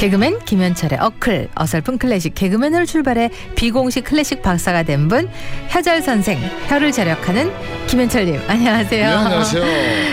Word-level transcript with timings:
개그맨 0.00 0.38
김현철의 0.46 0.98
어클 0.98 1.48
어설픈 1.54 1.98
클래식 1.98 2.34
개그맨으로 2.34 2.86
출발해 2.86 3.28
비공식 3.54 4.04
클래식 4.04 4.40
박사가 4.40 4.82
된 4.84 5.08
분 5.10 5.28
혀절 5.68 6.00
선생 6.02 6.38
혀를 6.68 6.90
절약하는 6.92 7.50
김현철님 7.88 8.40
안녕하세요. 8.46 9.06
네, 9.08 9.12
안녕하세요. 9.12 9.64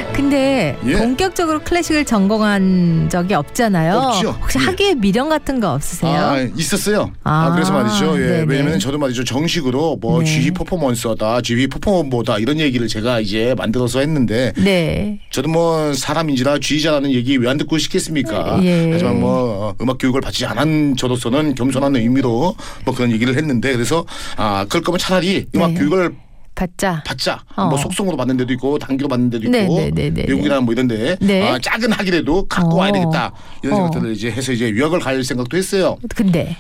근데 0.13 0.76
예. 0.88 0.93
본격적으로 0.93 1.59
클래식을 1.59 2.03
전공한 2.05 3.07
적이 3.12 3.35
없잖아요. 3.35 3.93
없죠. 3.95 4.29
혹시 4.41 4.57
예. 4.59 4.63
학위에 4.65 4.95
미련 4.95 5.29
같은 5.29 5.59
거 5.59 5.71
없으세요? 5.73 6.12
아, 6.17 6.40
있었어요. 6.55 7.12
아, 7.23 7.45
아, 7.48 7.54
그래서 7.54 7.71
말이죠. 7.71 8.20
예. 8.20 8.43
왜냐면 8.48 8.79
저도 8.79 8.98
말이죠. 8.98 9.23
정식으로 9.23 9.98
뭐 10.01 10.20
네. 10.20 10.26
GE 10.26 10.51
퍼포먼서다, 10.51 11.41
GE 11.41 11.67
퍼포먼보다 11.67 12.40
이런 12.40 12.59
얘기를 12.59 12.88
제가 12.88 13.20
이제 13.20 13.54
만들어서 13.57 13.99
했는데 13.99 14.54
네. 14.57 15.20
저도 15.29 15.49
뭐 15.49 15.93
사람인지라 15.93 16.57
G자라는 16.59 17.12
얘기 17.12 17.38
왜 17.38 17.48
안 17.48 17.57
듣고 17.57 17.77
싶겠습니까? 17.77 18.59
예. 18.63 18.90
하지만 18.91 19.20
뭐 19.21 19.76
어, 19.77 19.77
음악 19.81 19.98
교육을 19.98 20.22
받지 20.22 20.45
않은 20.45 20.95
저로서는 20.95 21.55
겸손한 21.55 21.95
의미로 21.95 22.55
뭐 22.85 22.95
그런 22.95 23.12
얘기를 23.12 23.35
했는데 23.35 23.73
그래서 23.73 24.05
아 24.35 24.66
그럴 24.70 24.84
거면 24.84 24.99
차라리 24.99 25.48
음악 25.55 25.72
네. 25.72 25.80
교육을 25.80 26.16
받자. 26.55 27.04
받자. 27.05 27.44
어. 27.55 27.68
뭐 27.68 27.77
속성으로 27.77 28.18
받는 28.18 28.35
데도 28.38 28.54
있고 28.54 28.80
단기로 28.80 29.08
받는 29.08 29.30
데도 29.30 29.44
있고 29.44 29.52
네, 29.52 29.68
네, 29.68 29.91
네, 29.91 30.09
네, 30.09 30.26
외국이나 30.27 30.59
뭐 30.59 30.74
이런데 30.74 31.16
네. 31.21 31.48
아, 31.48 31.60
작은 31.60 31.91
학이라도 31.91 32.48
갖고 32.48 32.71
어. 32.71 32.76
와야 32.77 32.91
되겠다 32.91 33.32
이런 33.62 33.74
어. 33.76 33.77
생각들을 33.84 34.16
이제 34.16 34.32
해서 34.32 34.51
이제 34.51 34.68
유학을 34.70 34.99
갈 34.99 35.24
생각도 35.24 35.55
했어요. 35.55 35.98
근데 36.16 36.57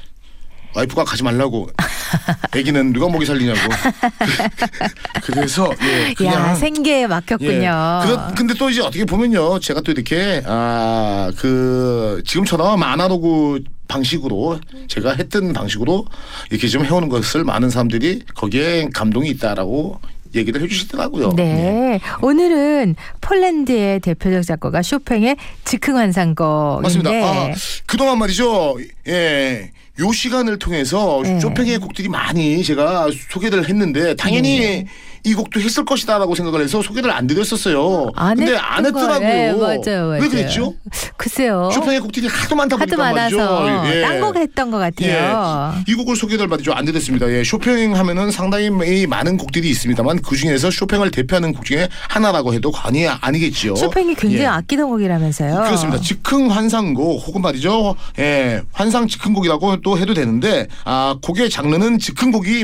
와이프가 0.75 1.03
가지 1.03 1.23
말라고. 1.23 1.67
아기는 2.51 2.93
누가 2.93 3.09
먹이 3.09 3.25
살리냐고. 3.25 3.59
그래서 5.23 5.69
예, 5.81 6.13
그냥 6.13 6.33
야 6.33 6.55
생계에 6.55 7.07
막혔군요. 7.07 8.01
예. 8.03 8.07
그, 8.07 8.35
근데 8.35 8.53
또 8.53 8.69
이제 8.69 8.81
어떻게 8.81 9.05
보면요. 9.05 9.59
제가 9.59 9.81
또 9.81 9.91
이렇게 9.91 10.41
아, 10.45 11.31
그 11.37 12.21
지금처럼 12.25 12.81
아나로그 12.81 13.63
방식으로 13.87 14.59
제가 14.87 15.13
했던 15.13 15.53
방식으로 15.53 16.05
이렇게 16.51 16.67
좀 16.67 16.85
해오는 16.85 17.09
것을 17.09 17.43
많은 17.43 17.69
사람들이 17.69 18.23
거기에 18.35 18.89
감동이 18.93 19.29
있다라고 19.29 19.99
얘기를 20.35 20.61
해주시더라고요. 20.61 21.33
네. 21.35 21.99
오늘은 22.21 22.95
폴란드의 23.21 23.99
대표적 24.01 24.43
작곡가 24.45 24.81
쇼팽의 24.81 25.37
즉흥 25.63 25.97
환상곡인데 25.97 26.81
맞습니다. 26.81 27.09
아, 27.11 27.53
그동안 27.85 28.19
말이죠. 28.19 28.77
예. 29.07 29.71
요 29.99 30.11
시간을 30.11 30.59
통해서 30.59 31.21
네. 31.23 31.39
쇼팽의 31.39 31.79
곡들이 31.79 32.07
많이 32.07 32.63
제가 32.63 33.07
소개를 33.31 33.67
했는데 33.67 34.15
당연히 34.15 34.59
네. 34.59 34.85
이 35.23 35.33
곡도 35.33 35.59
했을 35.59 35.83
것이다라고 35.83 36.35
생각을 36.35 36.61
해서 36.61 36.81
소개를 36.81 37.11
안 37.11 37.25
드렸었어요. 37.25 38.11
안 38.15 38.37
근데 38.37 38.55
안 38.55 38.85
했더라고요. 38.85 39.27
네, 39.27 39.51
맞아요, 39.51 39.81
맞아요. 39.81 40.21
왜 40.21 40.29
그랬죠? 40.29 40.75
글쎄요. 41.17 41.69
쇼팽의 41.73 41.99
곡들이 41.99 42.27
하도 42.27 42.55
많다 42.55 42.75
하도 42.75 42.95
보니까 42.95 43.11
많아서 43.11 43.61
말이죠. 43.61 43.97
예. 43.97 44.01
딴곡 44.03 44.35
했던 44.37 44.71
것 44.71 44.77
같아요. 44.77 45.73
예. 45.85 45.91
이 45.91 45.95
곡을 45.95 46.15
소개를 46.15 46.47
받죠. 46.47 46.73
안 46.73 46.85
드렸습니다. 46.85 47.29
예. 47.29 47.43
쇼팽 47.43 47.95
하면은 47.95 48.31
상당히 48.31 48.69
많은 49.07 49.37
곡들이 49.37 49.69
있습니다만 49.71 50.21
그 50.21 50.37
중에서 50.37 50.69
쇼팽을 50.69 51.11
대표하는 51.11 51.53
곡 51.53 51.65
중에 51.65 51.89
하나라고 52.07 52.53
해도 52.53 52.71
과언이 52.71 53.07
아니겠죠. 53.07 53.75
쇼팽이 53.75 54.13
굉장히 54.13 54.43
예. 54.43 54.47
아끼던 54.47 54.87
곡이라면서요. 54.89 55.55
그렇습니다. 55.55 55.99
즉흥 55.99 56.51
환상곡 56.51 57.27
혹은 57.27 57.41
말이죠. 57.41 57.95
예, 58.19 58.61
환상 58.71 58.96
즉흥곡이라고 59.05 59.81
또 59.81 59.99
해도 59.99 60.13
되는데 60.13 60.67
아, 60.85 61.17
곡의 61.21 61.49
장르는 61.49 61.99
즉흥곡이 61.99 62.63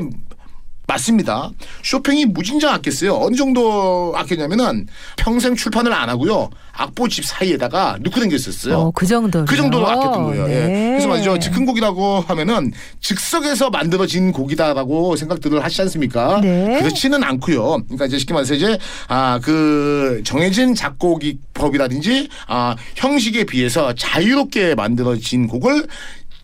맞습니다. 0.86 1.50
쇼팽이 1.82 2.26
무진장 2.26 2.74
아꼈어요. 2.74 3.16
어느 3.16 3.36
정도 3.38 4.14
아꼈냐면은 4.18 4.88
평생 5.16 5.56
출판을 5.56 5.94
안 5.94 6.10
하고요. 6.10 6.50
악보 6.76 7.08
집 7.08 7.24
사이에다가 7.24 7.98
넣고 8.02 8.20
다녔었어요. 8.20 8.78
어, 8.78 8.92
그 8.92 9.06
정도로. 9.06 9.46
그 9.46 9.56
정도로 9.56 9.88
아꼈던 9.88 10.24
거예요. 10.24 10.44
예. 10.50 10.68
네. 10.68 10.88
그래서 10.90 11.08
말이죠. 11.08 11.40
즉흥곡이라고 11.40 12.22
하면은 12.28 12.74
즉석에서 13.00 13.70
만들어진 13.70 14.32
곡이다라고 14.32 15.16
생각들을 15.16 15.64
하시지 15.64 15.84
않습니까? 15.84 16.42
네. 16.42 16.80
그렇지는 16.82 17.24
않고요. 17.24 17.84
그러니까 17.86 18.06
이제 18.06 18.18
쉽게 18.18 18.34
말해서 18.34 18.54
이제 18.56 18.78
아 19.08 19.40
그 19.42 20.22
정해진 20.26 20.74
작곡이 20.76 21.38
법이라든지 21.54 22.28
아 22.48 22.76
형식에 22.96 23.44
비해서 23.46 23.94
자유롭게 23.94 24.76
만들어진 24.76 25.48
곡을 25.48 25.88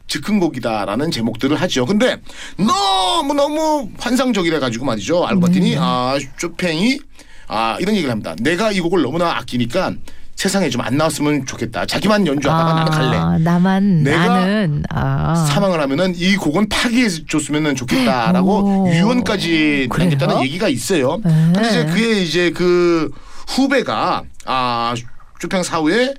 즉흥곡이다라는 0.09 1.11
제목들을 1.11 1.59
하죠. 1.61 1.85
근데 1.85 2.17
너무 2.57 3.33
너무 3.33 3.89
환상적이라 3.97 4.59
가지고 4.59 4.85
말이죠. 4.85 5.25
알고 5.25 5.41
봤더니 5.41 5.75
음. 5.75 5.81
아 5.81 6.17
쇼팽이 6.37 6.99
아 7.47 7.77
이런 7.79 7.95
얘기를 7.95 8.11
합니다. 8.11 8.35
내가 8.41 8.71
이 8.71 8.79
곡을 8.81 9.01
너무나 9.01 9.37
아끼니까 9.37 9.93
세상에 10.35 10.69
좀 10.69 10.79
안 10.81 10.95
나왔으면 10.95 11.45
좋겠다. 11.45 11.85
자기만 11.85 12.25
연주하다가 12.25 12.73
나는 12.73 12.91
갈래. 12.91 13.17
아, 13.17 13.37
나만 13.37 14.03
내가 14.03 14.27
나는 14.27 14.83
아. 14.89 15.35
사망을 15.49 15.79
하면은 15.81 16.13
이 16.15 16.35
곡은 16.37 16.69
파기해 16.69 17.07
줬으면 17.27 17.75
좋겠다라고 17.75 18.83
오. 18.85 18.89
유언까지? 18.89 19.89
남겼다는 19.89 20.41
얘기가 20.43 20.69
있어요. 20.69 21.19
네. 21.25 21.31
근데 21.53 21.67
이제 21.69 21.85
그의 21.85 22.23
이제 22.23 22.51
그 22.51 23.11
후배가 23.49 24.23
아 24.45 24.93
쇼팽 25.41 25.61
사후에 25.63 26.13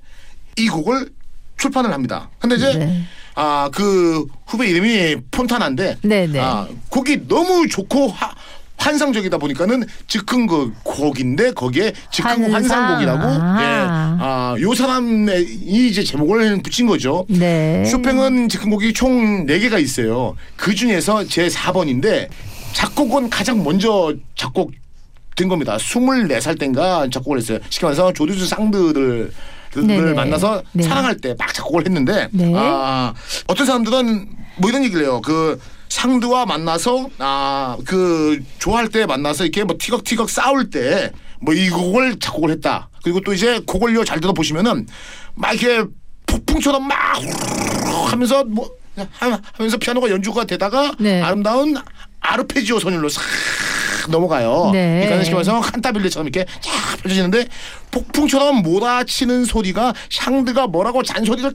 이 0.57 0.69
곡을 0.69 1.11
출판을 1.57 1.93
합니다. 1.93 2.29
근데 2.39 2.57
이제 2.57 2.75
네. 2.75 3.03
아 3.35 3.69
그 3.73 4.27
후배 4.47 4.69
이름이 4.69 5.17
폰타나인데 5.31 5.99
네네. 6.03 6.39
아 6.41 6.67
곡이 6.89 7.29
너무 7.29 7.69
좋고 7.69 8.09
하, 8.09 8.31
환상적이다 8.77 9.39
보니까는 9.39 9.85
즉흥 10.09 10.47
그 10.47 10.73
곡인데 10.83 11.53
거기에 11.53 11.93
즉흥 12.11 12.31
환상. 12.53 12.55
환상곡이라고 12.55 13.23
아. 13.23 13.59
예. 13.61 14.23
아 14.23 14.57
요 14.61 14.75
사람이 14.75 15.31
이제 15.67 16.03
제목을 16.03 16.61
붙인 16.63 16.87
거죠. 16.87 17.25
네. 17.29 17.85
쇼팽은 17.85 18.49
즉흥 18.49 18.71
곡이 18.71 18.93
총 18.93 19.47
4개가 19.47 19.81
있어요. 19.81 20.35
그 20.57 20.75
중에서 20.75 21.25
제 21.27 21.47
4번인데 21.49 22.29
작곡은 22.73 23.31
가장 23.31 23.63
먼저 23.63 24.15
작곡 24.37 24.73
된 25.41 25.49
겁니다. 25.49 25.77
24살 25.79 26.59
땐가 26.59 27.09
작곡을 27.11 27.39
했어요. 27.39 27.59
쉽게 27.71 27.87
말해서 27.87 28.13
조두수 28.13 28.47
쌍들을 28.47 29.33
네네. 29.75 29.99
을 29.99 30.15
만나서 30.15 30.63
네. 30.73 30.83
사랑할 30.83 31.17
때 31.17 31.35
막 31.39 31.55
작곡을 31.55 31.87
했는데 31.87 32.29
네. 32.33 32.53
아 32.55 33.15
어떤 33.47 33.67
사람들은 33.67 34.29
뭐 34.59 34.69
이런 34.71 34.85
얘기를 34.85 35.03
해요. 35.05 35.21
그 35.25 35.59
상드와 35.89 36.45
만나서 36.47 37.09
아 37.19 37.77
그 37.87 38.39
좋아할 38.59 38.89
때 38.89 39.07
만나서 39.07 39.45
이렇게 39.45 39.65
뭐 39.65 39.77
티격티격 39.79 40.29
싸울 40.29 40.69
때 40.71 41.11
뭐 41.41 41.55
이 41.55 41.71
곡을 41.71 42.19
작곡을 42.19 42.51
했다. 42.51 42.91
그리고 43.03 43.21
또 43.21 43.33
이제 43.33 43.61
곡을요 43.67 44.05
잘 44.05 44.21
들어 44.21 44.33
보시면은 44.35 44.87
막 45.35 45.55
이렇게 45.55 45.89
폭풍처럼 46.27 46.87
막 46.87 46.97
하면서 48.11 48.45
뭐 48.45 48.69
하- 49.19 49.41
하면서 49.55 49.79
피아노가 49.79 50.11
연주가 50.11 50.45
되다가 50.45 50.93
네. 50.99 51.23
아름다운 51.23 51.77
아르페지오 52.21 52.79
선율로 52.81 53.09
싹 53.09 53.23
넘어가요. 54.09 54.71
네. 54.73 55.01
그러니까 55.05 55.25
쉽게 55.25 55.35
말해서 55.35 55.61
칸타빌레처럼 55.61 56.29
이렇게 56.29 56.51
쫙 56.61 56.97
펼쳐지는데 57.03 57.47
폭풍처럼 57.91 58.63
몰아치는 58.63 59.45
소리가 59.45 59.93
샹드가 60.11 60.67
뭐라고 60.69 61.03
잔소리를 61.03 61.53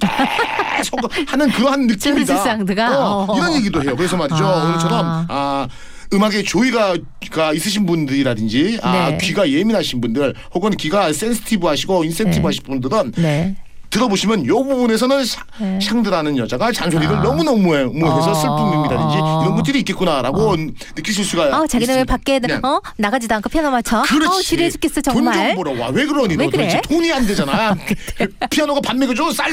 계속 0.77 0.99
하는 1.27 1.49
그러한 1.49 1.87
느낌이다. 1.87 2.37
샹드가? 2.37 2.99
어, 2.99 3.25
어. 3.29 3.37
이런 3.37 3.53
얘기도 3.55 3.81
해요. 3.83 3.95
그래서 3.95 4.17
말이죠. 4.17 4.45
아. 4.45 4.65
오늘처럼 4.65 5.25
아 5.29 5.67
음악에 6.13 6.43
조예가 6.43 6.95
가 7.31 7.53
있으신 7.53 7.85
분들이라든지 7.85 8.79
아 8.83 9.09
네. 9.09 9.17
귀가 9.21 9.49
예민하신 9.49 10.01
분들 10.01 10.35
혹은 10.53 10.71
귀가 10.77 11.11
sensitive 11.11 11.65
하시고 11.67 12.03
incentive하신 12.03 12.63
분들은 12.63 13.13
네. 13.17 13.55
들어보시면 13.99 14.45
요 14.47 14.61
부분에서는 14.61 15.23
샤, 15.23 15.41
네. 15.57 15.79
샹드라는 15.81 16.37
여자가 16.37 16.71
잔소리를 16.73 17.15
아. 17.15 17.21
너무너무 17.21 17.75
해- 17.75 17.85
뭐 17.85 18.13
해서 18.17 18.31
어. 18.31 18.33
슬픔이라든지 18.33 19.15
이런 19.17 19.55
것들이 19.55 19.79
있겠구나라고 19.79 20.55
느끼실 20.97 21.23
수가 21.23 21.61
어, 21.61 21.65
자기는 21.67 21.95
왜. 21.95 22.03
밖에 22.03 22.39
네. 22.39 22.55
어 22.61 22.81
나가지도 22.97 23.33
않고 23.35 23.47
피아노만 23.49 23.71
쳐? 23.71 24.01
그렇지. 24.03 24.27
어, 24.27 24.41
지루해 24.41 24.69
죽겠어 24.69 24.99
돈좀 25.01 25.23
정말. 25.23 25.55
벌어 25.55 25.71
와. 25.79 25.87
왜 25.89 26.05
그러니? 26.05 26.35
왜 26.35 26.43
너 26.43 26.51
그래? 26.51 26.81
돈이 26.83 27.11
안 27.13 27.25
되잖아. 27.25 27.75
피아노가 28.51 28.81
밥 28.81 28.97
먹여줘. 28.97 29.31
쌀, 29.31 29.49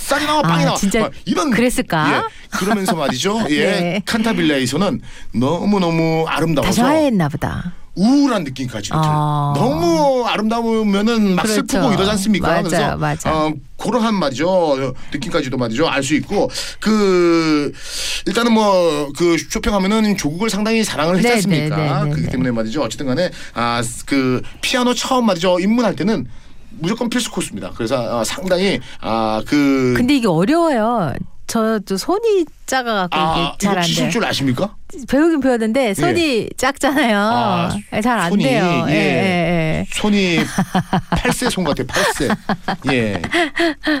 쌀이 0.00 0.24
나와, 0.26 0.40
빵이 0.40 0.62
아, 0.62 0.66
나와. 0.66 0.76
진짜 0.78 1.00
막 1.00 1.12
이런. 1.26 1.50
그랬을까? 1.50 2.16
예. 2.16 2.56
그러면서 2.58 2.96
말이죠. 2.96 3.44
예. 3.50 3.64
네. 3.64 4.02
칸타빌레에서는 4.06 5.00
너무너무 5.34 6.24
다 6.26 6.36
아름다워서 6.36 6.72
좋아했나 6.72 7.28
보다. 7.28 7.72
우울한 7.96 8.44
느낌까지 8.44 8.90
들 8.90 8.96
아. 8.96 9.52
너무 9.56 10.24
아름다우면은 10.26 11.34
막 11.34 11.42
그렇죠. 11.42 11.62
슬프고 11.66 11.92
이러지 11.94 12.10
않습니까? 12.10 12.46
맞아요, 12.48 12.62
그래서 12.62 12.96
맞아요. 12.96 13.16
어, 13.26 13.52
그러한 13.78 14.14
말이죠 14.14 14.94
느낌까지도 15.12 15.56
말이죠 15.56 15.88
알 15.88 16.02
수 16.02 16.14
있고 16.14 16.48
그 16.78 17.72
일단은 18.26 18.52
뭐 18.52 19.08
그 19.16 19.36
쇼핑하면은 19.50 20.16
조국을 20.16 20.50
상당히 20.50 20.84
사랑을 20.84 21.16
했지 21.16 21.28
네, 21.28 21.34
않습니까? 21.34 21.76
네, 21.76 21.82
네, 21.82 21.92
네, 21.94 22.00
그렇기 22.10 22.22
네. 22.22 22.30
때문에 22.30 22.50
말이죠 22.50 22.82
어쨌든 22.82 23.06
간에 23.06 23.30
아 23.54 23.82
그 24.06 24.42
피아노 24.60 24.92
처음 24.94 25.26
말이죠 25.26 25.58
입문할 25.58 25.96
때는 25.96 26.26
무조건 26.78 27.08
필수 27.08 27.30
코스입니다. 27.30 27.72
그래서 27.74 28.18
어, 28.20 28.24
상당히 28.24 28.78
아그 29.00 29.94
근데 29.96 30.16
이게 30.16 30.26
어려워요. 30.28 31.14
저, 31.46 31.78
저 31.86 31.96
손이 31.96 32.44
작아갖고 32.66 33.16
아, 33.16 33.54
이게 33.56 33.66
잘안 33.66 33.84
치실 33.84 34.02
돼요. 34.04 34.10
줄 34.12 34.24
아십니까? 34.24 34.74
배우긴 35.08 35.40
배웠는데 35.40 35.94
손이 35.94 36.50
작잖아요. 36.56 37.18
아, 37.18 38.00
잘 38.02 38.18
안 38.18 38.30
손이, 38.30 38.44
돼요. 38.44 38.86
예. 38.88 38.92
예, 38.92 38.96
예, 38.96 39.80
예. 39.80 39.86
손이 39.92 40.38
8세 41.10 41.50
손 41.50 41.64
같아요. 41.64 41.86
8세. 41.86 42.36
예. 42.92 43.20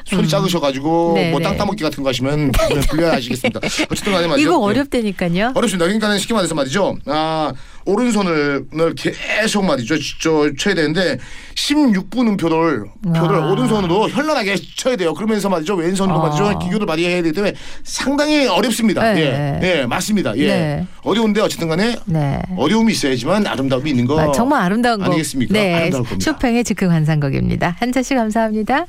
손이 0.06 0.28
작으셔가지고 0.28 1.12
네, 1.16 1.30
뭐 1.30 1.40
네. 1.40 1.44
땅 1.46 1.56
따먹기 1.56 1.82
같은 1.82 2.02
거 2.02 2.08
하시면 2.10 2.52
불려하시겠습니다. 2.90 3.60
어쨌든 3.90 4.12
간에 4.12 4.26
말이죠. 4.26 4.48
이거 4.48 4.52
예. 4.60 4.64
어렵다니까요. 4.70 5.52
어렵습니다. 5.54 5.84
그러니까 5.86 6.18
쉽게 6.18 6.34
말해서 6.34 6.54
말이죠. 6.54 6.96
아 7.06 7.52
오른손을 7.84 8.66
늘 8.72 8.94
계속 8.94 9.64
말이죠. 9.64 9.96
저 10.20 10.50
쳐야 10.58 10.74
되는데 10.74 11.18
16분 11.54 12.28
음표를 12.28 12.84
표를 13.14 13.36
아. 13.42 13.46
오른손으로 13.50 14.08
현란하게 14.08 14.56
쳐야 14.76 14.96
돼요. 14.96 15.14
그러면서 15.14 15.48
말이죠. 15.48 15.74
왼손으로 15.74 16.20
아. 16.20 16.28
말이죠. 16.28 16.58
기교를 16.60 16.86
발휘해야 16.86 17.22
되기 17.22 17.32
때문에 17.34 17.54
상당히 17.84 18.46
어렵습니다. 18.56 19.12
네. 19.14 19.58
예, 19.62 19.80
예, 19.80 19.86
맞습니다. 19.86 20.36
예, 20.36 20.46
네. 20.48 20.86
어려운데 21.02 21.40
어쨌든 21.40 21.68
간에 21.68 21.96
네. 22.06 22.40
어려움이 22.56 22.92
있어야지만 22.92 23.46
아름다움이 23.46 23.90
있는 23.90 24.06
거 24.06 24.18
아, 24.18 24.32
정말 24.32 24.62
아름다운 24.62 24.98
곡. 24.98 25.06
아니겠습니까? 25.06 25.52
네. 25.52 25.74
아름다울 25.74 26.04
겁니다. 26.04 26.24
쇼팽의 26.32 26.64
즉흥 26.64 26.90
환상곡입니다. 26.90 27.76
한 27.78 27.92
자 27.92 28.02
씨 28.02 28.14
감사합니다. 28.14 28.86